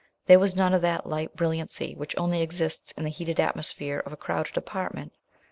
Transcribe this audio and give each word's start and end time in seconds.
There 0.25 0.39
was 0.39 0.55
none 0.55 0.73
of 0.73 0.81
that 0.81 1.05
light 1.05 1.35
brilliancy 1.35 1.93
which 1.93 2.17
only 2.17 2.41
exists 2.41 2.91
in 2.93 3.03
the 3.03 3.11
heated 3.11 3.39
atmosphere 3.39 4.01
of 4.03 4.11
a 4.11 4.17
crowded 4.17 4.57
apartment. 4.57 5.13